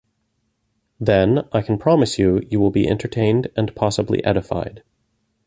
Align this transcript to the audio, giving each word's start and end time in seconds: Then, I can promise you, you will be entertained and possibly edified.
Then, 0.99 1.45
I 1.53 1.61
can 1.61 1.77
promise 1.77 2.17
you, 2.17 2.41
you 2.49 2.59
will 2.59 2.71
be 2.71 2.89
entertained 2.89 3.49
and 3.55 3.75
possibly 3.75 4.25
edified. 4.25 4.81